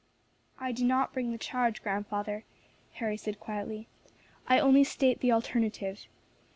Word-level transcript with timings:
"I 0.59 0.71
do 0.71 0.83
not 0.83 1.13
bring 1.13 1.31
the 1.31 1.37
charge, 1.37 1.83
grandfather," 1.83 2.43
Harry 2.93 3.17
said 3.17 3.39
quietly, 3.39 3.87
"I 4.47 4.57
only 4.57 4.83
state 4.83 5.19
the 5.19 5.31
alternative. 5.31 6.07